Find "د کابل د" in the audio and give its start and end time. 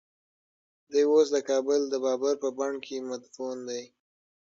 1.35-1.95